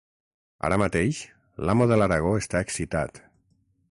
[0.69, 1.19] Ara mateix,
[1.69, 3.25] l'amo de l'Aragó està excitat.